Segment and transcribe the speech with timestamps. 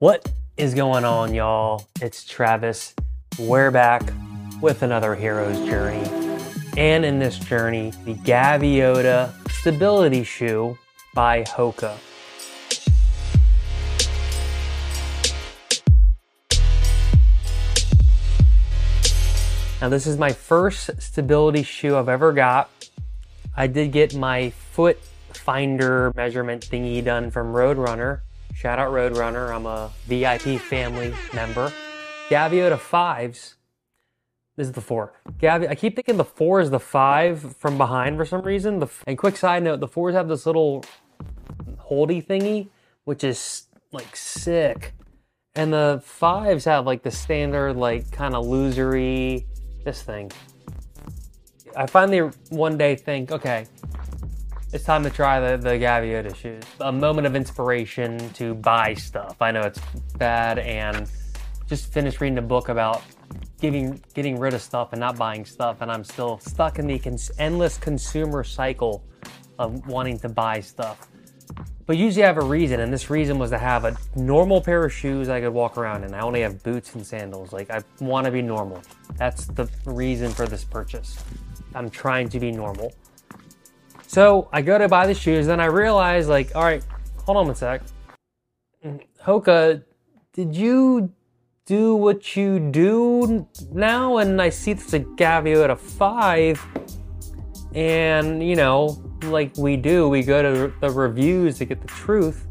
[0.00, 1.88] What is going on, y'all?
[2.00, 2.94] It's Travis.
[3.36, 4.12] We're back
[4.62, 6.08] with another hero's journey.
[6.76, 10.78] And in this journey, the Gaviota Stability Shoe
[11.16, 11.98] by Hoka.
[19.80, 22.70] Now, this is my first stability shoe I've ever got.
[23.56, 25.00] I did get my foot
[25.32, 28.20] finder measurement thingy done from Roadrunner.
[28.58, 29.54] Shout out Roadrunner.
[29.54, 31.72] I'm a VIP family member.
[32.28, 33.54] Gaviota 5s.
[34.56, 35.12] This is the 4.
[35.40, 38.80] Gavi, I keep thinking the 4 is the 5 from behind for some reason.
[38.80, 40.84] The, and quick side note, the 4s have this little
[41.78, 42.66] holdy thingy,
[43.04, 44.92] which is like sick.
[45.54, 49.44] And the 5s have like the standard, like kind of losery
[49.84, 50.32] this thing.
[51.76, 53.68] I finally one day think, okay,
[54.72, 56.62] it's time to try the, the Gaviota shoes.
[56.80, 59.40] A moment of inspiration to buy stuff.
[59.40, 59.80] I know it's
[60.18, 61.08] bad and
[61.66, 63.02] just finished reading a book about
[63.60, 66.98] getting getting rid of stuff and not buying stuff and I'm still stuck in the
[66.98, 69.04] cons- endless consumer cycle
[69.58, 71.08] of wanting to buy stuff.
[71.86, 74.84] But usually I have a reason, and this reason was to have a normal pair
[74.84, 76.12] of shoes I could walk around in.
[76.12, 77.50] I only have boots and sandals.
[77.50, 78.82] Like, I want to be normal.
[79.16, 81.24] That's the reason for this purchase.
[81.74, 82.92] I'm trying to be normal.
[84.08, 86.82] So I go to buy the shoes, then I realize, like, all right,
[87.26, 87.82] hold on a sec.
[89.22, 89.84] Hoka,
[90.32, 91.12] did you
[91.66, 94.16] do what you do now?
[94.16, 96.66] And I see it's a Gaviota 5,
[97.74, 102.46] and, you know, like we do, we go to the reviews to get the truth,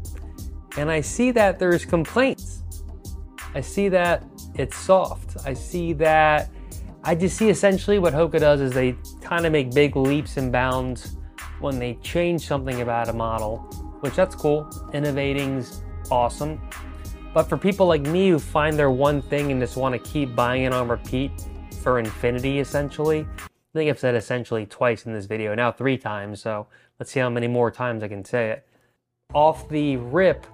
[0.76, 2.62] and I see that there's complaints.
[3.56, 4.22] I see that
[4.54, 5.36] it's soft.
[5.44, 6.50] I see that
[7.02, 10.52] I just see essentially what Hoka does is they kind of make big leaps and
[10.52, 11.16] bounds
[11.60, 13.58] when they change something about a model,
[14.00, 14.68] which that's cool.
[14.92, 16.60] Innovating's awesome.
[17.34, 20.34] But for people like me who find their one thing and just want to keep
[20.34, 21.30] buying it on repeat
[21.82, 26.40] for infinity, essentially, I think I've said essentially twice in this video, now three times,
[26.40, 26.66] so
[26.98, 28.66] let's see how many more times I can say it.
[29.34, 30.46] Off the rip,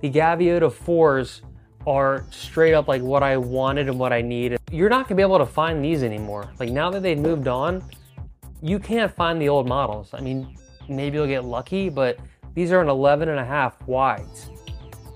[0.00, 1.42] the Gaviota 4s
[1.86, 4.58] are straight up like what I wanted and what I needed.
[4.72, 6.50] You're not gonna be able to find these anymore.
[6.58, 7.84] Like now that they've moved on,
[8.66, 10.10] you can't find the old models.
[10.12, 10.56] I mean,
[10.88, 12.18] maybe you'll get lucky, but
[12.54, 14.50] these are an 11 and a half wides.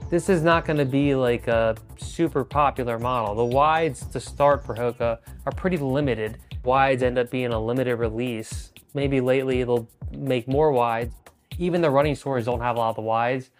[0.09, 3.35] This is not gonna be like a super popular model.
[3.35, 7.97] The wides to start for Hoka are pretty limited wides end up being a limited
[7.97, 8.73] release.
[8.95, 11.15] Maybe lately they'll make more wides.
[11.59, 13.51] Even the running stores don't have a lot of the wides.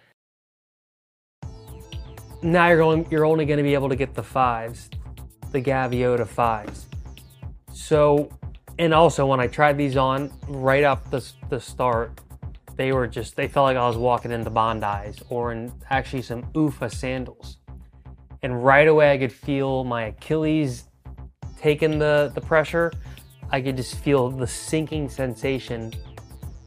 [2.43, 4.89] Now you're going you're only going to be able to get the fives,
[5.51, 6.87] the Gaviota fives.
[7.73, 8.29] So
[8.81, 12.19] and also when I tried these on right up the, the start,
[12.77, 16.41] they were just they felt like I was walking into Bondi's or in actually some
[16.53, 17.57] OOFOS sandals.
[18.41, 20.85] And right away I could feel my Achilles
[21.59, 22.91] taking the, the pressure,
[23.51, 25.93] I could just feel the sinking sensation,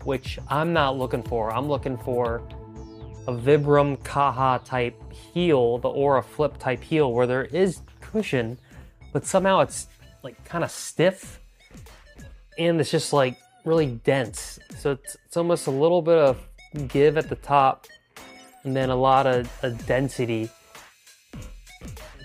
[0.05, 1.53] which I'm not looking for.
[1.53, 2.47] I'm looking for
[3.27, 8.57] a Vibram Kaha type heel, the Ora Flip type heel, where there is cushion,
[9.13, 9.89] but somehow it's
[10.23, 11.41] like kind of stiff
[12.59, 14.59] and it's just like really dense.
[14.79, 16.39] So it's, it's almost a little bit of
[16.89, 17.87] give at the top
[18.65, 19.49] and then a lot of
[19.87, 20.51] density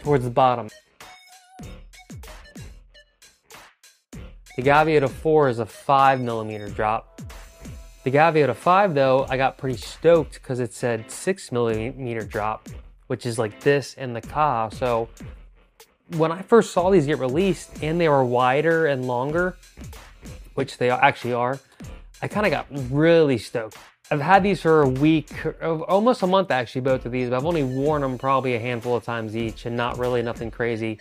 [0.01, 0.69] towards the bottom.
[4.55, 7.21] The Gaviota 4 is a 5 millimeter drop.
[8.03, 12.67] The Gaviota 5 though, I got pretty stoked because it said 6 millimeter drop,
[13.07, 14.69] which is like this and the Ka.
[14.69, 15.09] So
[16.17, 19.57] when I first saw these get released and they were wider and longer,
[20.59, 21.57] which they actually are,
[22.21, 23.77] I kind of got really stoked.
[24.11, 27.37] I've had these for a week, uh, almost a month actually, both of these, but
[27.37, 30.99] I've only worn them probably a handful of times each and not really nothing crazy.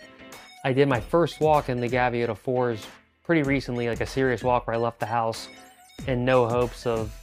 [0.63, 2.85] I did my first walk in the Gaviota 4s
[3.25, 5.49] pretty recently, like a serious walk where I left the house
[6.07, 7.13] in no hopes of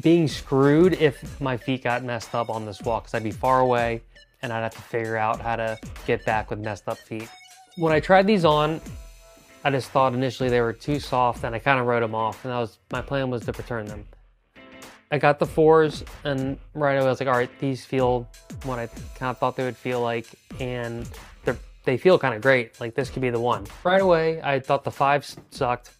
[0.00, 3.60] being screwed if my feet got messed up on this walk because I'd be far
[3.60, 4.02] away
[4.42, 7.28] and I'd have to figure out how to get back with messed up feet.
[7.76, 8.80] When I tried these on,
[9.64, 12.44] I just thought initially they were too soft and I kind of wrote them off
[12.44, 14.06] and that was my plan was to return them.
[15.10, 18.28] I got the fours and right away I was like, all right, these feel
[18.64, 20.26] what I kind of thought they would feel like
[20.60, 21.08] and
[21.44, 22.78] they're feel kind of great.
[22.80, 23.66] Like this could be the one.
[23.84, 25.90] Right away, I thought the fives sucked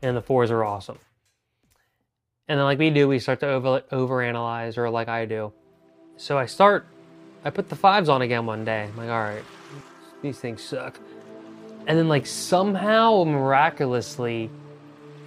[0.00, 0.98] and the fours are awesome.
[2.48, 5.52] And then like we do, we start to over overanalyze or like I do.
[6.16, 6.86] So I start,
[7.44, 8.84] I put the fives on again one day.
[8.84, 9.44] I'm like, all right,
[10.22, 10.98] these things suck.
[11.86, 14.50] And then like somehow miraculously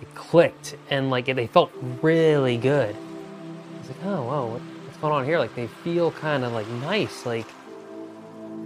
[0.02, 1.72] it clicked and like they felt
[2.02, 2.96] really good.
[2.96, 4.48] I was like, oh, whoa,
[4.86, 5.38] what's going on here?
[5.38, 7.26] Like they feel kind of like nice.
[7.26, 7.46] Like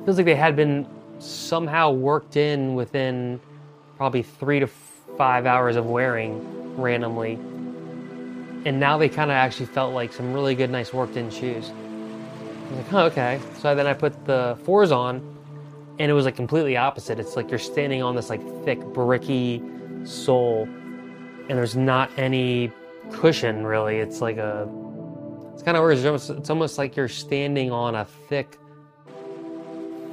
[0.06, 0.88] feels like they had been
[1.20, 3.40] somehow worked in within
[3.98, 4.68] probably three to
[5.18, 7.34] five hours of wearing randomly.
[8.66, 11.70] And now they kind of actually felt like some really good, nice worked in shoes.
[11.70, 13.40] I was like, oh, okay.
[13.60, 15.22] So then I put the fours on,
[16.00, 17.20] and it was like completely opposite.
[17.20, 19.62] It's like you're standing on this like thick, bricky
[20.06, 22.72] sole, and there's not any
[23.12, 23.98] cushion really.
[23.98, 24.68] It's like a,
[25.54, 25.98] it's kind of weird.
[25.98, 28.58] It's almost, it's almost like you're standing on a thick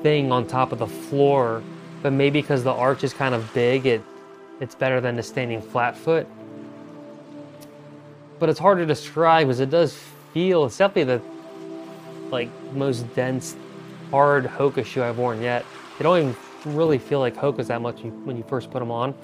[0.02, 1.62] thing on top of the floor,
[2.02, 4.02] but maybe because the arch is kind of big, it
[4.60, 6.26] it's better than the standing flat foot.
[8.38, 9.96] But it's hard to describe because it does
[10.32, 11.22] feel, it's definitely the
[12.30, 13.56] like most dense,
[14.10, 15.64] hard Hoka shoe I've worn yet.
[15.98, 16.36] They don't even
[16.76, 19.14] really feel like Hokas that much when you first put them on.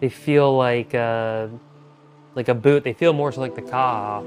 [0.00, 1.48] They feel like uh,
[2.34, 2.84] like a boot.
[2.84, 4.24] They feel more so like the Kaha,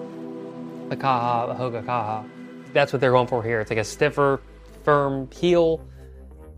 [0.89, 2.25] the Kaha, Hoka Kaha.
[2.73, 3.59] That's what they're going for here.
[3.59, 4.41] It's like a stiffer,
[4.83, 5.85] firm heel,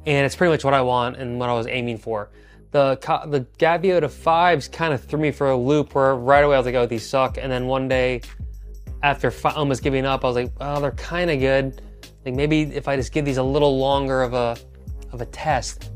[0.05, 2.29] and it's pretty much what I want and what I was aiming for
[2.71, 2.97] the
[3.27, 6.65] the Gaviota fives kind of threw me for a loop where right away I was
[6.65, 7.37] like, oh, these suck.
[7.37, 8.21] And then one day,
[9.03, 11.81] after fi- almost giving up, I was like, oh, they're kind of good.
[12.27, 14.57] Like maybe if I just give these a little longer of a
[15.13, 15.91] of a test.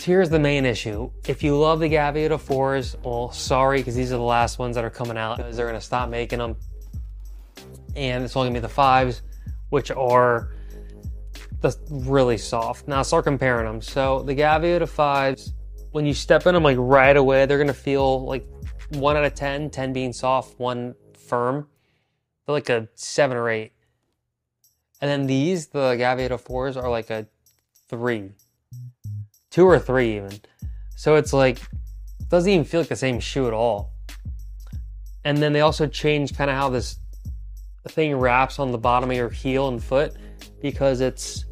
[0.00, 1.10] Here's the main issue.
[1.26, 4.84] If you love the Gaviota fours, well, sorry, because these are the last ones that
[4.84, 5.38] are coming out.
[5.38, 6.54] They're gonna stop making them,
[7.96, 9.22] and it's only gonna be the fives,
[9.70, 10.50] which are
[11.62, 12.86] the really soft.
[12.86, 13.82] Now start comparing them.
[13.82, 15.52] So the Gaviota fives,
[15.90, 18.46] when you step in them like right away, they're gonna feel like
[18.90, 21.66] one out of 10, 10 being soft, one firm.
[22.46, 23.72] They're like a seven or eight.
[25.00, 27.26] And then these, the Gaviota oh fours, are like a
[27.88, 28.32] three,
[29.50, 30.40] two or three even.
[30.96, 31.60] So it's like
[32.28, 33.92] doesn't even feel like the same shoe at all.
[35.24, 36.96] And then they also change kind of how this
[37.88, 40.14] thing wraps on the bottom of your heel and foot
[40.60, 41.46] because it's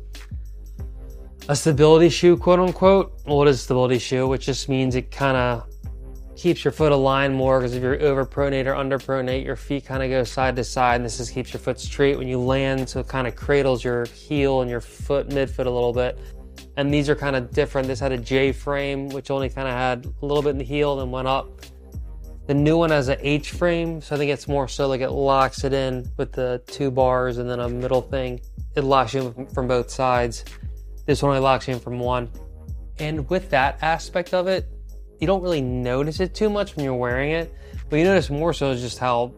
[1.48, 3.14] a stability shoe, quote unquote.
[3.26, 5.68] Well, it is a stability shoe, which just means it kind of
[6.36, 9.86] keeps your foot aligned more because if you're over pronate or under pronate, your feet
[9.86, 12.38] kind of go side to side, and this just keeps your foot straight when you
[12.38, 16.18] land, so it kind of cradles your heel and your foot midfoot a little bit.
[16.76, 17.88] And these are kind of different.
[17.88, 20.64] This had a J frame, which only kind of had a little bit in the
[20.64, 21.48] heel and went up.
[22.46, 25.10] The new one has an H frame, so I think it's more so like it
[25.10, 28.40] locks it in with the two bars and then a middle thing.
[28.76, 30.44] It locks you from both sides.
[31.06, 32.30] This one only locks you in from one.
[32.98, 34.68] And with that aspect of it,
[35.20, 37.54] you don't really notice it too much when you're wearing it,
[37.88, 39.32] but you notice more so just how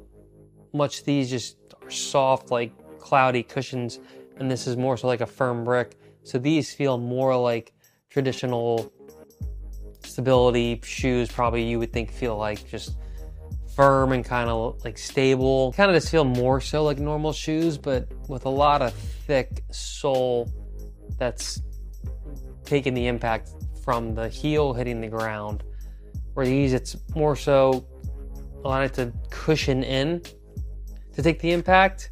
[0.73, 4.01] much these just are soft, like cloudy cushions,
[4.39, 5.97] and this is more so like a firm brick.
[6.25, 7.73] So these feel more like
[8.11, 8.93] traditional
[10.05, 12.97] stability shoes, probably you would think feel like just
[13.75, 15.73] firm and kind of like stable.
[15.73, 19.63] Kind of just feel more so like normal shoes, but with a lot of thick
[19.71, 20.53] sole
[21.19, 21.63] that's
[22.65, 23.51] taking the impact
[23.85, 25.63] from the heel hitting the ground.
[26.39, 27.85] Where these, it's more so
[28.63, 30.23] allowing it to cushion in
[31.13, 32.11] to take the impact.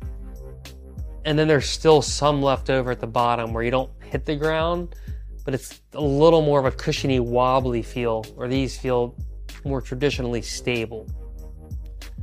[1.25, 4.35] And then there's still some left over at the bottom where you don't hit the
[4.35, 4.97] ground,
[5.45, 9.17] but it's a little more of a cushiony, wobbly feel, where these feel
[9.65, 11.09] more traditionally stable.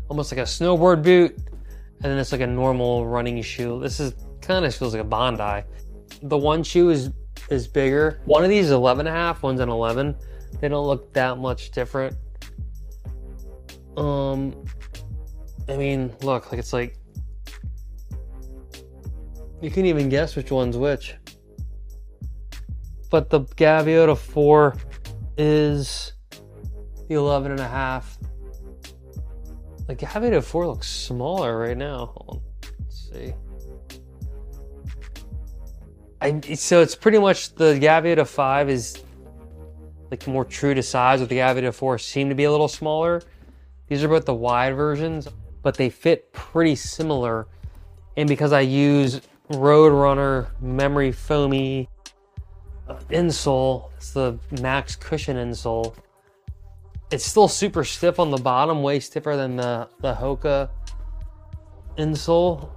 [0.09, 3.79] Almost like a snowboard boot, and then it's like a normal running shoe.
[3.79, 5.63] This is kind of feels like a Bondi
[6.23, 7.11] the one shoe is
[7.49, 8.19] is bigger.
[8.25, 10.15] One of these is 11 and a half, one's an 11.
[10.59, 12.15] They don't look that much different.
[13.97, 14.65] Um,
[15.67, 16.97] I mean, look, like it's like
[19.61, 21.15] you can even guess which one's which.
[23.09, 24.75] But the Gaviota 4
[25.37, 26.13] is
[27.07, 28.17] the 11 and a half.
[29.87, 32.41] The Gaviota 4 looks smaller right now.
[32.79, 33.33] Let's see.
[36.21, 39.02] I, so it's pretty much the Gaviota 5 is
[40.13, 43.23] like more true to size, with the Gaviota 4 seem to be a little smaller.
[43.87, 45.27] These are both the wide versions,
[45.63, 47.47] but they fit pretty similar.
[48.15, 51.89] And because I use Roadrunner Memory Foamy
[53.09, 55.95] insole, it's the max cushion insole.
[57.09, 60.69] It's still super stiff on the bottom, way stiffer than the, the Hoka
[61.97, 62.69] insole.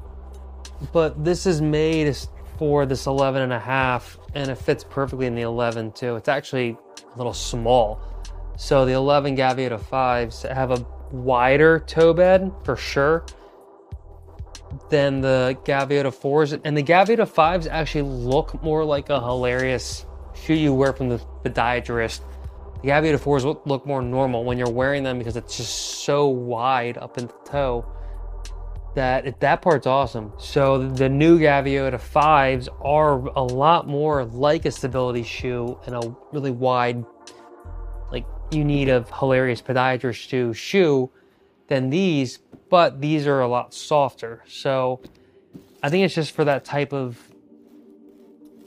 [0.90, 2.16] But this is made
[2.59, 6.16] for this 11 and a half and it fits perfectly in the 11 too.
[6.16, 6.78] It's actually
[7.16, 8.00] little small.
[8.56, 13.25] So the 11 Gaviota 5s have a wider toe bed for sure
[14.90, 16.61] than the Gaviota 4s.
[16.64, 21.18] And the Gaviota 5s actually look more like a hilarious shoe you wear from the
[21.44, 22.20] podiatrist.
[22.82, 26.26] The Gaviota 4s look, look more normal when you're wearing them because it's just so
[26.26, 27.85] wide up in the toe
[28.96, 30.32] that that part's awesome.
[30.38, 36.16] So the new Gaviota 5s are a lot more like a stability shoe and a
[36.32, 37.04] really wide,
[38.10, 41.10] like you need a hilarious podiatrist shoe shoe
[41.68, 42.38] than these,
[42.70, 44.42] but these are a lot softer.
[44.48, 45.02] So
[45.82, 47.20] I think it's just for that type of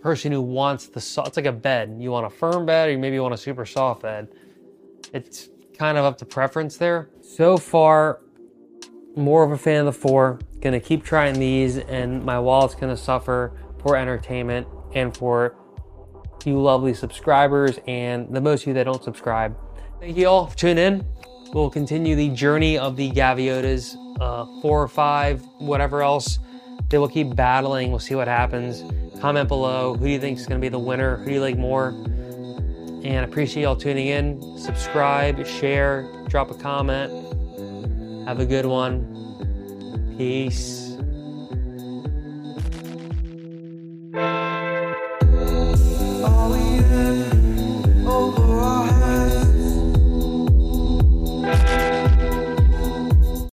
[0.02, 1.98] person who wants the soft, it's like a bed.
[2.00, 4.28] You want a firm bed or maybe you want a super soft bed.
[5.12, 7.10] It's kind of up to preference there.
[7.24, 8.20] So far,
[9.16, 10.40] more of a fan of the four.
[10.62, 15.56] Gonna keep trying these, and my wallet's gonna suffer for entertainment and for
[16.46, 19.58] you lovely subscribers and the most of you that don't subscribe.
[20.00, 21.06] Thank you all for tuning in.
[21.54, 26.40] We'll continue the journey of the Gaviotas, uh, four or five, whatever else.
[26.90, 27.90] They will keep battling.
[27.90, 28.84] We'll see what happens.
[29.20, 29.96] Comment below.
[29.96, 31.18] Who do you think is going to be the winner?
[31.18, 31.90] Who do you like more?
[33.04, 34.58] And appreciate y'all tuning in.
[34.58, 37.29] Subscribe, share, drop a comment.
[38.30, 40.14] Have a good one.
[40.16, 40.89] Peace.